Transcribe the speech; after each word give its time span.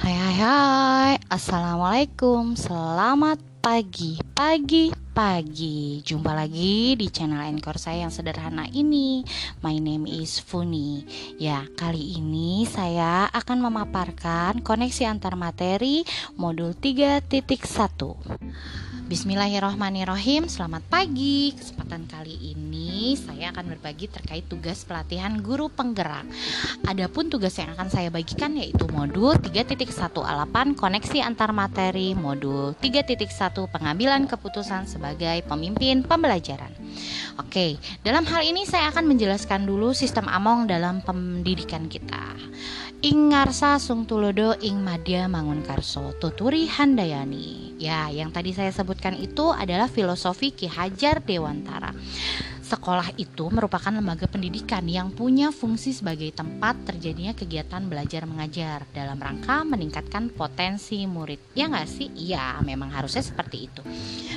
Hai 0.00 0.16
hai 0.16 0.36
hai. 0.40 1.14
Assalamualaikum. 1.28 2.56
Selamat 2.56 3.36
pagi. 3.60 4.16
Pagi 4.32 4.88
pagi. 5.12 6.00
Jumpa 6.00 6.32
lagi 6.32 6.96
di 6.96 7.12
channel 7.12 7.44
Anchor 7.44 7.76
saya 7.76 8.08
yang 8.08 8.12
sederhana 8.14 8.64
ini. 8.72 9.20
My 9.60 9.76
name 9.76 10.08
is 10.08 10.40
Funi. 10.40 11.04
Ya 11.36 11.68
kali 11.76 12.16
ini 12.16 12.64
saya 12.64 13.28
akan 13.28 13.60
memaparkan 13.68 14.64
Koneksi 14.64 15.04
antar 15.04 15.36
materi 15.36 16.08
Modul 16.40 16.72
3.1 16.72 17.28
Bismillahirrohmanirrohim 19.10 20.46
Selamat 20.46 20.86
pagi. 20.86 21.50
Kesempatan 21.50 22.06
kali 22.06 22.54
ini 22.54 23.18
Saya 23.18 23.50
akan 23.50 23.74
berbagi 23.74 24.06
terkait 24.06 24.46
tugas 24.46 24.86
pelatihan 24.86 25.34
guru 25.42 25.66
penggerak. 25.66 26.22
Adapun 26.86 27.26
tugas 27.26 27.58
yang 27.58 27.74
akan 27.74 27.90
saya 27.90 28.14
bagikan 28.14 28.54
Yaitu 28.54 28.86
modul 28.86 29.34
3.1 29.34 29.90
alapan 30.22 30.78
Koneksi 30.78 31.26
antar 31.26 31.50
materi 31.50 32.14
Modul 32.14 32.78
3.1 32.78 33.18
pengambilan 33.66 34.30
keputusan 34.30 34.86
Sebagai 34.86 35.42
pemimpin 35.42 36.06
pembelajaran 36.06 36.70
Oke, 37.40 37.80
dalam 38.04 38.26
hal 38.28 38.44
ini 38.44 38.68
saya 38.68 38.92
akan 38.92 39.10
menjelaskan 39.10 39.64
dulu 39.64 39.96
sistem 39.96 40.28
Among 40.28 40.68
dalam 40.68 41.00
pendidikan 41.00 41.88
kita. 41.88 42.36
Ing 43.00 43.32
ngarsa 43.32 43.80
sung 43.80 44.04
tulodo 44.04 44.52
ing 44.60 44.76
madya 44.84 45.24
mangun 45.24 45.64
karso 45.64 46.12
tuturi 46.20 46.68
handayani. 46.68 47.80
Ya, 47.80 48.12
yang 48.12 48.28
tadi 48.28 48.52
saya 48.52 48.68
sebutkan 48.76 49.16
itu 49.16 49.48
adalah 49.56 49.88
filosofi 49.88 50.52
Ki 50.52 50.68
Hajar 50.68 51.24
Dewantara. 51.24 51.96
Sekolah 52.70 53.10
itu 53.18 53.50
merupakan 53.50 53.90
lembaga 53.90 54.30
pendidikan 54.30 54.86
yang 54.86 55.10
punya 55.10 55.50
fungsi 55.50 55.90
sebagai 55.90 56.30
tempat 56.30 56.78
terjadinya 56.86 57.34
kegiatan 57.34 57.82
belajar 57.82 58.30
mengajar 58.30 58.86
dalam 58.94 59.18
rangka 59.18 59.66
meningkatkan 59.66 60.30
potensi 60.30 61.02
murid. 61.02 61.50
Ya 61.58 61.66
nggak 61.66 61.88
sih? 61.90 62.06
Iya, 62.14 62.62
memang 62.62 62.94
harusnya 62.94 63.26
seperti 63.26 63.66
itu. 63.66 63.82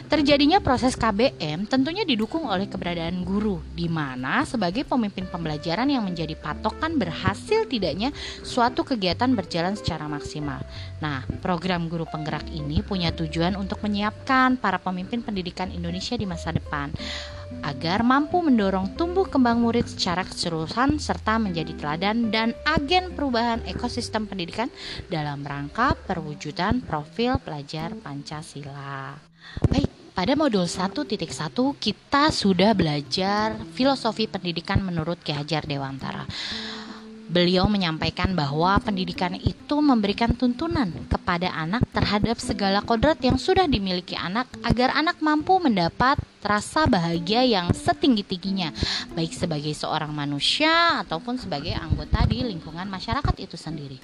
Terjadinya 0.10 0.58
proses 0.66 0.98
KBM 0.98 1.70
tentunya 1.70 2.02
didukung 2.10 2.50
oleh 2.50 2.66
keberadaan 2.66 3.22
guru, 3.22 3.62
di 3.78 3.86
mana 3.86 4.42
sebagai 4.50 4.82
pemimpin 4.82 5.30
pembelajaran 5.30 5.86
yang 5.94 6.02
menjadi 6.02 6.34
patokan 6.34 6.98
berhasil 6.98 7.70
tidaknya 7.70 8.10
suatu 8.42 8.82
kegiatan 8.82 9.30
berjalan 9.38 9.78
secara 9.78 10.10
maksimal. 10.10 10.66
Nah, 11.06 11.22
program 11.38 11.86
guru 11.86 12.10
penggerak 12.10 12.50
ini 12.50 12.82
punya 12.82 13.14
tujuan 13.14 13.54
untuk 13.54 13.78
menyiapkan 13.86 14.58
para 14.58 14.82
pemimpin 14.82 15.22
pendidikan 15.22 15.70
Indonesia 15.70 16.18
di 16.18 16.26
masa 16.26 16.50
depan 16.50 16.90
agar 17.62 18.02
mampu 18.02 18.42
mendorong 18.42 18.98
tumbuh 18.98 19.30
kembang 19.30 19.62
murid 19.62 19.86
secara 19.86 20.26
keseluruhan 20.26 20.98
serta 20.98 21.38
menjadi 21.38 21.78
teladan 21.78 22.34
dan 22.34 22.58
agen 22.66 23.14
perubahan 23.14 23.62
ekosistem 23.70 24.26
pendidikan 24.26 24.74
dalam 25.14 25.46
rangka 25.46 25.94
perwujudan 26.10 26.82
profil 26.82 27.38
pelajar 27.38 27.94
Pancasila. 27.94 29.14
Baik, 29.70 30.14
pada 30.18 30.34
modul 30.38 30.70
1.1 30.70 31.06
kita 31.78 32.30
sudah 32.30 32.72
belajar 32.78 33.58
filosofi 33.74 34.30
pendidikan 34.30 34.82
menurut 34.82 35.22
Ki 35.22 35.34
Hajar 35.34 35.66
Dewantara. 35.66 36.26
Beliau 37.24 37.72
menyampaikan 37.72 38.36
bahwa 38.36 38.76
pendidikan 38.84 39.34
itu 39.40 39.80
memberikan 39.80 40.36
tuntunan 40.36 40.92
kepada 41.08 41.50
anak 41.56 41.88
terhadap 41.96 42.36
segala 42.38 42.84
kodrat 42.84 43.16
yang 43.24 43.40
sudah 43.40 43.64
dimiliki 43.64 44.14
anak 44.20 44.52
agar 44.60 44.92
anak 44.92 45.24
mampu 45.24 45.56
mendapat 45.58 46.20
rasa 46.44 46.84
bahagia 46.84 47.48
yang 47.48 47.72
setinggi-tingginya, 47.72 48.76
baik 49.16 49.32
sebagai 49.32 49.72
seorang 49.72 50.12
manusia 50.12 51.00
ataupun 51.00 51.40
sebagai 51.40 51.72
anggota 51.72 52.28
di 52.28 52.44
lingkungan 52.44 52.86
masyarakat 52.92 53.36
itu 53.40 53.56
sendiri. 53.56 53.98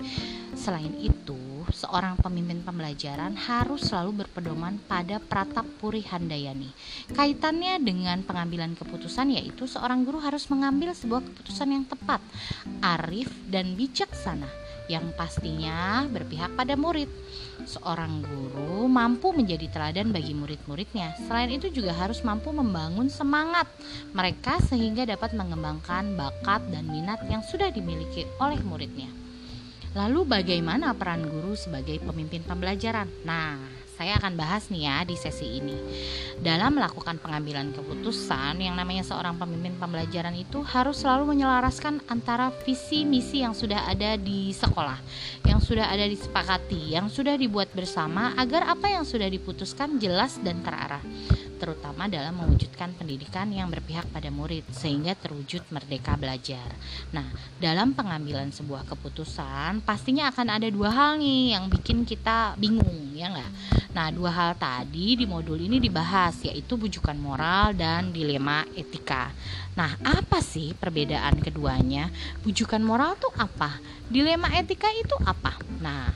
Selain 0.55 0.95
itu, 1.03 1.35
seorang 1.79 2.19
pemimpin 2.19 2.59
pembelajaran 2.59 3.39
harus 3.39 3.87
selalu 3.87 4.27
berpedoman 4.27 4.83
pada 4.83 5.23
pratap 5.23 5.63
puri 5.79 6.03
handayani. 6.03 6.75
Kaitannya 7.15 7.79
dengan 7.79 8.19
pengambilan 8.27 8.75
keputusan 8.75 9.31
yaitu 9.31 9.63
seorang 9.63 10.03
guru 10.03 10.19
harus 10.19 10.51
mengambil 10.51 10.91
sebuah 10.91 11.23
keputusan 11.23 11.71
yang 11.71 11.85
tepat, 11.87 12.19
arif 12.83 13.31
dan 13.47 13.79
bijaksana 13.79 14.51
yang 14.89 15.13
pastinya 15.13 16.03
berpihak 16.09 16.51
pada 16.57 16.73
murid. 16.73 17.07
Seorang 17.63 18.25
guru 18.25 18.89
mampu 18.89 19.29
menjadi 19.31 19.69
teladan 19.69 20.09
bagi 20.09 20.33
murid-muridnya. 20.33 21.13
Selain 21.29 21.53
itu 21.53 21.69
juga 21.69 21.93
harus 21.93 22.25
mampu 22.25 22.49
membangun 22.49 23.07
semangat 23.07 23.69
mereka 24.11 24.57
sehingga 24.65 25.05
dapat 25.05 25.37
mengembangkan 25.37 26.17
bakat 26.17 26.65
dan 26.73 26.89
minat 26.89 27.21
yang 27.29 27.45
sudah 27.45 27.69
dimiliki 27.69 28.25
oleh 28.41 28.57
muridnya. 28.65 29.18
Lalu 29.97 30.21
bagaimana 30.29 30.93
peran 30.93 31.25
guru 31.25 31.57
sebagai 31.57 31.97
pemimpin 31.97 32.45
pembelajaran? 32.45 33.09
Nah, 33.25 33.78
saya 33.99 34.15
akan 34.15 34.39
bahas 34.39 34.71
nih 34.71 34.87
ya 34.87 35.03
di 35.03 35.19
sesi 35.19 35.59
ini. 35.59 35.75
Dalam 36.39 36.79
melakukan 36.79 37.19
pengambilan 37.19 37.75
keputusan, 37.75 38.55
yang 38.63 38.79
namanya 38.79 39.03
seorang 39.03 39.35
pemimpin 39.35 39.75
pembelajaran 39.75 40.31
itu 40.39 40.63
harus 40.63 41.03
selalu 41.03 41.35
menyelaraskan 41.35 42.07
antara 42.07 42.47
visi 42.63 43.03
misi 43.03 43.43
yang 43.43 43.51
sudah 43.51 43.91
ada 43.91 44.15
di 44.15 44.55
sekolah, 44.55 45.03
yang 45.43 45.59
sudah 45.59 45.91
ada 45.91 46.07
disepakati, 46.07 46.95
yang 46.95 47.11
sudah 47.11 47.35
dibuat 47.35 47.75
bersama 47.75 48.31
agar 48.39 48.71
apa 48.71 48.87
yang 48.87 49.03
sudah 49.03 49.27
diputuskan 49.27 49.99
jelas 49.99 50.39
dan 50.39 50.63
terarah 50.63 51.03
terutama 51.59 52.07
dalam 52.07 52.39
mewujudkan 52.39 52.95
pendidikan 52.95 53.51
yang 53.51 53.67
berpihak 53.67 54.07
pada 54.15 54.31
murid 54.31 54.63
sehingga 54.71 55.11
terwujud 55.19 55.67
merdeka 55.69 56.15
belajar. 56.15 56.71
Nah, 57.11 57.27
dalam 57.59 57.91
pengambilan 57.91 58.55
sebuah 58.55 58.87
keputusan 58.87 59.83
pastinya 59.83 60.31
akan 60.31 60.47
ada 60.55 60.71
dua 60.71 60.89
hal 60.89 61.11
nih 61.19 61.59
yang 61.59 61.67
bikin 61.67 62.07
kita 62.07 62.55
bingung, 62.55 63.11
ya 63.11 63.27
nggak? 63.35 63.51
Nah, 63.89 64.13
dua 64.13 64.29
hal 64.29 64.51
tadi 64.53 65.17
di 65.17 65.25
modul 65.25 65.57
ini 65.57 65.81
dibahas 65.81 66.45
yaitu 66.45 66.77
bujukan 66.77 67.17
moral 67.17 67.73
dan 67.73 68.13
dilema 68.13 68.61
etika. 68.77 69.33
Nah, 69.73 69.97
apa 70.05 70.45
sih 70.45 70.77
perbedaan 70.77 71.41
keduanya? 71.41 72.13
Bujukan 72.45 72.85
moral 72.85 73.17
tuh 73.17 73.33
apa? 73.33 73.81
Dilema 74.05 74.53
etika 74.53 74.93
itu 74.93 75.17
apa? 75.25 75.57
Nah, 75.81 76.13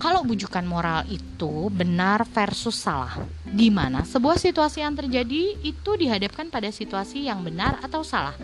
kalau 0.00 0.24
bujukan 0.24 0.64
moral 0.64 1.04
itu 1.12 1.68
benar 1.68 2.24
versus 2.24 2.80
salah. 2.80 3.20
Di 3.44 3.68
mana 3.68 4.00
sebuah 4.08 4.40
situasi 4.40 4.80
yang 4.80 4.96
terjadi 4.96 5.60
itu 5.60 5.90
dihadapkan 6.00 6.48
pada 6.48 6.72
situasi 6.72 7.28
yang 7.28 7.44
benar 7.44 7.76
atau 7.84 8.00
salah 8.00 8.36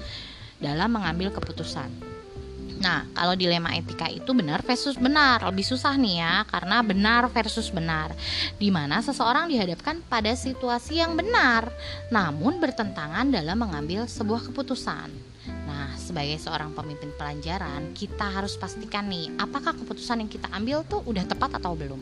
dalam 0.60 0.92
mengambil 0.92 1.32
keputusan. 1.32 2.15
Nah, 2.76 3.08
kalau 3.16 3.32
dilema 3.32 3.72
etika 3.72 4.06
itu 4.12 4.30
benar 4.36 4.60
versus 4.60 5.00
benar, 5.00 5.40
lebih 5.48 5.64
susah 5.64 5.96
nih 5.96 6.20
ya, 6.20 6.34
karena 6.48 6.84
benar 6.84 7.28
versus 7.32 7.72
benar. 7.72 8.12
Di 8.60 8.68
mana 8.68 9.00
seseorang 9.00 9.48
dihadapkan 9.48 10.04
pada 10.06 10.32
situasi 10.36 11.00
yang 11.00 11.16
benar, 11.16 11.68
namun 12.12 12.60
bertentangan 12.60 13.32
dalam 13.32 13.56
mengambil 13.56 14.04
sebuah 14.04 14.52
keputusan 14.52 15.36
sebagai 16.06 16.38
seorang 16.38 16.70
pemimpin 16.70 17.10
pelajaran, 17.18 17.90
kita 17.90 18.30
harus 18.30 18.54
pastikan 18.54 19.10
nih, 19.10 19.26
apakah 19.42 19.74
keputusan 19.74 20.22
yang 20.22 20.30
kita 20.30 20.46
ambil 20.54 20.86
tuh 20.86 21.02
udah 21.02 21.26
tepat 21.26 21.58
atau 21.58 21.74
belum. 21.74 21.98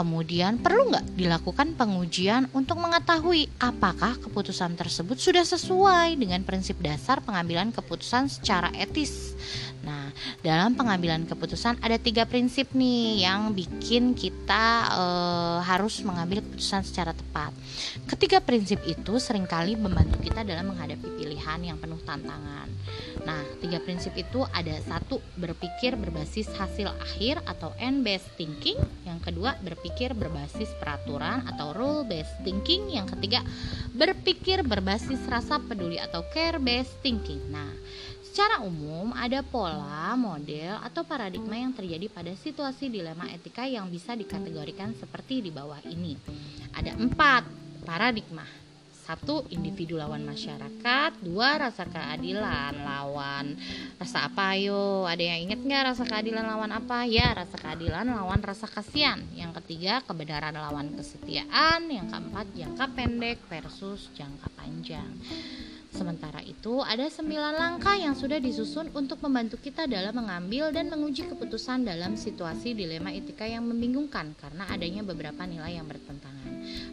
Kemudian 0.00 0.56
perlu 0.56 0.88
nggak 0.88 1.12
dilakukan 1.12 1.76
pengujian 1.76 2.48
untuk 2.56 2.80
mengetahui 2.80 3.52
apakah 3.60 4.16
keputusan 4.16 4.72
tersebut 4.72 5.20
sudah 5.20 5.44
sesuai 5.44 6.16
dengan 6.16 6.40
prinsip 6.40 6.80
dasar 6.80 7.20
pengambilan 7.20 7.68
keputusan 7.68 8.32
secara 8.32 8.72
etis. 8.80 9.36
Nah, 9.84 9.99
dalam 10.40 10.76
pengambilan 10.76 11.24
keputusan 11.28 11.80
ada 11.80 11.96
tiga 12.00 12.24
prinsip 12.24 12.72
nih 12.72 13.24
yang 13.24 13.52
bikin 13.52 14.12
kita 14.16 14.88
e, 14.90 15.04
harus 15.64 16.00
mengambil 16.04 16.44
keputusan 16.44 16.84
secara 16.84 17.12
tepat. 17.12 17.52
Ketiga 18.08 18.42
prinsip 18.42 18.80
itu 18.84 19.16
sering 19.22 19.46
kali 19.46 19.76
membantu 19.76 20.20
kita 20.20 20.44
dalam 20.44 20.72
menghadapi 20.72 21.06
pilihan 21.16 21.60
yang 21.64 21.78
penuh 21.78 22.00
tantangan. 22.04 22.68
Nah, 23.24 23.42
tiga 23.60 23.78
prinsip 23.84 24.16
itu 24.16 24.44
ada 24.48 24.72
satu 24.80 25.20
berpikir 25.36 25.96
berbasis 25.96 26.48
hasil 26.56 26.88
akhir 26.88 27.44
atau 27.44 27.76
end 27.76 28.00
based 28.00 28.28
thinking, 28.40 28.80
yang 29.04 29.20
kedua 29.20 29.56
berpikir 29.60 30.16
berbasis 30.16 30.72
peraturan 30.80 31.44
atau 31.44 31.76
rule 31.76 32.02
based 32.08 32.32
thinking, 32.42 32.88
yang 32.88 33.04
ketiga 33.04 33.44
berpikir 33.92 34.64
berbasis 34.64 35.20
rasa 35.28 35.60
peduli 35.60 36.00
atau 36.00 36.24
care 36.32 36.56
based 36.56 36.96
thinking. 37.04 37.40
Nah, 37.52 37.68
Secara 38.30 38.62
umum, 38.62 39.10
ada 39.10 39.42
pola, 39.42 40.14
model, 40.14 40.78
atau 40.86 41.02
paradigma 41.02 41.58
yang 41.58 41.74
terjadi 41.74 42.06
pada 42.06 42.30
situasi 42.38 42.86
dilema 42.86 43.26
etika 43.26 43.66
yang 43.66 43.90
bisa 43.90 44.14
dikategorikan 44.14 44.94
seperti 44.94 45.42
di 45.42 45.50
bawah 45.50 45.82
ini. 45.82 46.14
Ada 46.70 46.94
empat 46.94 47.42
paradigma. 47.82 48.46
Satu 49.02 49.42
individu 49.50 49.98
lawan 49.98 50.22
masyarakat. 50.22 51.10
Dua 51.26 51.58
rasa 51.58 51.82
keadilan 51.90 52.78
lawan 52.86 53.58
rasa 53.98 54.30
apa 54.30 54.54
yo 54.54 55.10
ada 55.10 55.26
yang 55.26 55.50
inget 55.50 55.66
nggak 55.66 55.90
rasa 55.90 56.06
keadilan 56.06 56.46
lawan 56.46 56.70
apa? 56.70 57.10
Ya 57.10 57.34
rasa 57.34 57.58
keadilan 57.58 58.14
lawan 58.14 58.38
rasa 58.46 58.70
kasihan. 58.70 59.18
Yang 59.34 59.58
ketiga 59.58 60.06
kebenaran 60.06 60.54
lawan 60.54 60.94
kesetiaan. 60.94 61.90
Yang 61.90 62.14
keempat 62.14 62.46
jangka 62.54 62.86
pendek 62.94 63.42
versus 63.50 64.06
jangka 64.14 64.46
panjang 64.54 65.10
Sementara 65.90 66.38
itu, 66.46 66.78
ada 66.86 67.10
sembilan 67.10 67.58
langkah 67.58 67.98
yang 67.98 68.14
sudah 68.14 68.38
disusun 68.38 68.94
untuk 68.94 69.18
membantu 69.26 69.58
kita 69.58 69.90
dalam 69.90 70.14
mengambil 70.14 70.70
dan 70.70 70.86
menguji 70.86 71.26
keputusan 71.26 71.82
dalam 71.82 72.14
situasi 72.14 72.78
dilema 72.78 73.10
etika 73.10 73.42
yang 73.42 73.66
membingungkan 73.66 74.32
karena 74.38 74.70
adanya 74.70 75.02
beberapa 75.02 75.42
nilai 75.42 75.76
yang 75.76 75.90
bertentangan. 75.90 76.39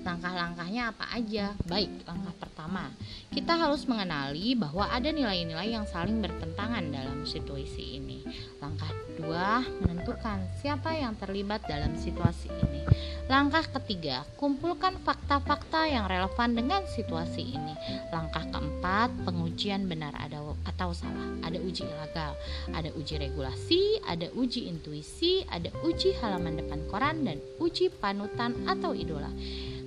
Langkah-langkahnya 0.02 0.96
apa 0.96 1.06
aja? 1.12 1.52
Baik, 1.68 2.08
langkah 2.08 2.36
pertama, 2.40 2.90
kita 3.32 3.54
harus 3.60 3.84
mengenali 3.86 4.56
bahwa 4.56 4.88
ada 4.88 5.12
nilai-nilai 5.12 5.76
yang 5.76 5.86
saling 5.90 6.24
bertentangan 6.24 6.88
dalam 6.90 7.28
situasi 7.28 8.00
ini. 8.00 8.24
Langkah 8.64 8.90
kedua, 8.90 9.66
menentukan 9.84 10.46
siapa 10.64 10.96
yang 10.96 11.18
terlibat 11.20 11.66
dalam 11.68 11.98
situasi 12.00 12.48
ini. 12.50 12.82
Langkah 13.28 13.68
ketiga, 13.68 14.24
kumpulkan 14.40 14.96
fakta-fakta 15.04 15.84
yang 15.92 16.08
relevan 16.08 16.56
dengan 16.56 16.88
situasi 16.88 17.60
ini. 17.60 17.76
Langkah 18.08 18.48
keempat, 18.48 19.12
pengujian 19.28 19.92
benar 19.92 20.16
ada 20.16 20.40
atau 20.68 20.92
salah. 20.92 21.40
Ada 21.48 21.64
uji 21.64 21.88
ilegal, 21.88 22.36
ada 22.76 22.90
uji 22.94 23.16
regulasi, 23.16 24.04
ada 24.04 24.28
uji 24.36 24.68
intuisi, 24.68 25.48
ada 25.48 25.72
uji 25.88 26.12
halaman 26.20 26.60
depan 26.60 26.84
koran 26.92 27.24
dan 27.24 27.40
uji 27.58 27.88
panutan 27.88 28.54
atau 28.68 28.92
idola. 28.92 29.32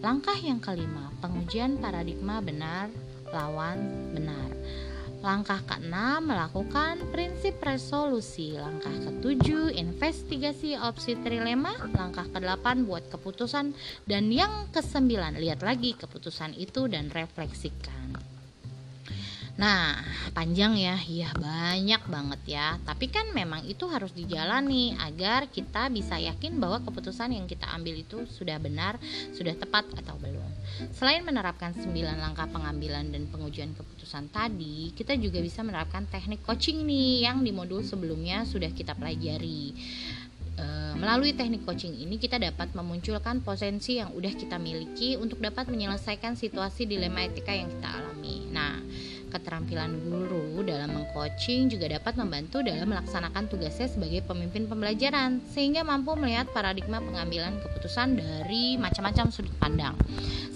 Langkah 0.01 0.37
yang 0.41 0.65
kelima, 0.65 1.13
pengujian 1.21 1.77
paradigma 1.77 2.41
benar 2.41 2.89
lawan 3.31 4.11
benar. 4.17 4.51
Langkah 5.21 5.61
keenam 5.69 6.33
melakukan 6.33 7.13
prinsip 7.13 7.61
resolusi. 7.61 8.57
Langkah 8.57 8.93
ketujuh 9.05 9.77
investigasi 9.77 10.81
opsi 10.81 11.13
trilema. 11.21 11.77
Langkah 11.93 12.25
kedelapan 12.33 12.89
buat 12.89 13.05
keputusan 13.13 13.77
dan 14.09 14.33
yang 14.33 14.73
kesembilan 14.73 15.37
lihat 15.37 15.61
lagi 15.61 15.93
keputusan 15.93 16.57
itu 16.57 16.89
dan 16.89 17.13
refleksikan. 17.13 18.00
Nah, 19.61 20.01
panjang 20.33 20.73
ya, 20.81 20.97
ya 21.05 21.29
banyak 21.37 22.09
banget 22.09 22.41
ya. 22.49 22.81
Tapi 22.81 23.13
kan 23.13 23.29
memang 23.37 23.61
itu 23.69 23.85
harus 23.93 24.09
dijalani 24.17 24.97
agar 24.97 25.53
kita 25.53 25.93
bisa 25.93 26.17
yakin 26.17 26.57
bahwa 26.57 26.81
keputusan 26.81 27.37
yang 27.37 27.45
kita 27.45 27.69
ambil 27.77 27.93
itu 28.01 28.25
sudah 28.25 28.57
benar, 28.57 28.97
sudah 29.37 29.53
tepat 29.53 29.85
atau 30.01 30.17
belum. 30.17 30.49
Selain 30.97 31.21
menerapkan 31.21 31.77
9 31.77 31.93
langkah 31.93 32.49
pengambilan 32.49 33.13
dan 33.13 33.29
pengujian 33.29 33.77
keputusan 33.77 34.33
tadi, 34.33 34.97
kita 34.97 35.13
juga 35.21 35.45
bisa 35.45 35.61
menerapkan 35.61 36.09
teknik 36.09 36.41
coaching 36.41 36.81
nih 36.89 37.29
yang 37.29 37.45
di 37.45 37.53
modul 37.53 37.85
sebelumnya 37.85 38.49
sudah 38.49 38.73
kita 38.73 38.97
pelajari. 38.97 39.77
E, 40.57 40.65
melalui 40.97 41.37
teknik 41.37 41.69
coaching 41.69 42.01
ini 42.01 42.17
kita 42.17 42.41
dapat 42.41 42.73
memunculkan 42.73 43.45
potensi 43.45 44.01
yang 44.01 44.17
udah 44.17 44.33
kita 44.33 44.57
miliki 44.57 45.21
untuk 45.21 45.37
dapat 45.45 45.69
menyelesaikan 45.69 46.33
situasi 46.33 46.89
dilema 46.89 47.29
etika 47.29 47.53
yang 47.53 47.69
kita 47.69 47.89
alami. 47.93 48.49
Nah, 48.49 48.81
keterampilan 49.31 49.97
guru 50.03 50.67
dalam 50.67 50.93
mengcoaching 50.93 51.71
juga 51.71 51.87
dapat 51.87 52.19
membantu 52.19 52.61
dalam 52.61 52.91
melaksanakan 52.91 53.47
tugasnya 53.47 53.87
sebagai 53.87 54.27
pemimpin 54.27 54.67
pembelajaran 54.67 55.41
sehingga 55.49 55.87
mampu 55.87 56.19
melihat 56.19 56.51
paradigma 56.51 56.99
pengambilan 56.99 57.63
keputusan 57.63 58.19
dari 58.19 58.75
macam-macam 58.77 59.31
sudut 59.31 59.55
pandang 59.63 59.95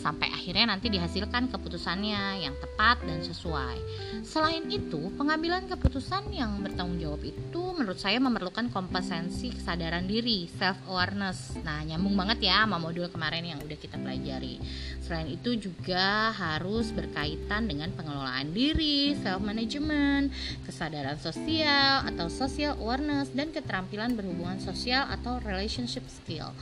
sampai 0.04 0.28
akhirnya 0.28 0.76
nanti 0.76 0.92
dihasilkan 0.92 1.48
keputusannya 1.48 2.44
yang 2.44 2.52
tepat 2.60 3.00
dan 3.08 3.24
sesuai. 3.24 3.76
Selain 4.24 4.64
itu, 4.68 5.12
pengambilan 5.16 5.64
keputusan 5.64 6.28
yang 6.28 6.60
bertanggung 6.60 7.00
jawab 7.00 7.24
itu 7.24 7.72
menurut 7.76 8.00
saya 8.00 8.16
memerlukan 8.20 8.72
kompetensi 8.72 9.52
kesadaran 9.52 10.08
diri, 10.08 10.48
self 10.60 10.80
awareness. 10.88 11.56
Nah, 11.60 11.84
nyambung 11.84 12.16
banget 12.16 12.48
ya 12.48 12.64
sama 12.64 12.80
modul 12.80 13.08
kemarin 13.12 13.56
yang 13.56 13.60
udah 13.60 13.76
kita 13.76 14.00
pelajari. 14.00 14.60
Selain 15.04 15.28
itu 15.28 15.60
juga 15.60 16.32
harus 16.32 16.88
berkaitan 16.92 17.68
dengan 17.68 17.92
pengelolaan 17.92 18.56
diri, 18.56 18.63
self 19.20 19.44
management, 19.44 20.32
kesadaran 20.64 21.20
sosial 21.20 22.08
atau 22.08 22.32
social 22.32 22.78
awareness 22.80 23.28
dan 23.36 23.52
keterampilan 23.52 24.16
berhubungan 24.16 24.56
sosial 24.62 25.04
atau 25.12 25.36
relationship 25.44 26.06
skill 26.08 26.54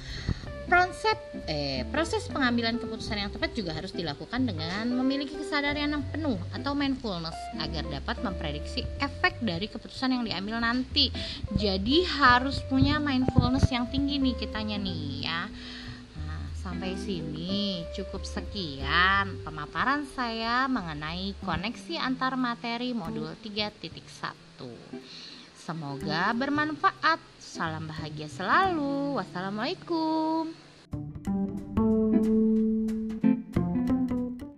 proses 0.73 1.19
eh 1.51 1.85
proses 1.93 2.25
pengambilan 2.33 2.81
keputusan 2.81 3.21
yang 3.21 3.29
tepat 3.29 3.53
juga 3.53 3.77
harus 3.77 3.93
dilakukan 3.93 4.47
dengan 4.47 4.89
memiliki 4.89 5.37
kesadaran 5.37 6.01
yang 6.01 6.05
penuh 6.09 6.41
atau 6.55 6.73
mindfulness 6.73 7.37
agar 7.61 7.85
dapat 7.93 8.17
memprediksi 8.25 8.87
efek 8.97 9.37
dari 9.45 9.69
keputusan 9.69 10.17
yang 10.17 10.25
diambil 10.25 10.65
nanti. 10.65 11.13
Jadi 11.61 12.09
harus 12.09 12.65
punya 12.73 12.97
mindfulness 12.97 13.69
yang 13.69 13.85
tinggi 13.93 14.17
nih 14.17 14.33
kitanya 14.39 14.81
nih 14.81 15.29
ya. 15.29 15.41
Sampai 16.63 16.95
sini 16.95 17.83
cukup 17.91 18.23
sekian 18.23 19.43
pemaparan 19.43 20.07
saya 20.15 20.71
mengenai 20.71 21.35
koneksi 21.43 21.99
antar 21.99 22.39
materi 22.39 22.95
modul 22.95 23.35
3.1. 23.43 23.83
Semoga 25.59 26.31
bermanfaat. 26.31 27.19
Salam 27.43 27.91
bahagia 27.91 28.31
selalu. 28.31 29.19
Wassalamualaikum. 29.19 30.62